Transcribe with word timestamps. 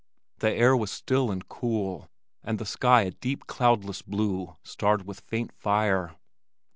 The 0.39 0.51
air 0.51 0.75
was 0.75 0.89
still 0.89 1.29
and 1.29 1.47
cool, 1.47 2.09
and 2.43 2.57
the 2.57 2.65
sky 2.65 3.03
a 3.03 3.11
deep 3.11 3.45
cloudless 3.45 4.01
blue 4.01 4.55
starred 4.63 5.05
with 5.05 5.19
faint 5.19 5.51
fire. 5.51 6.15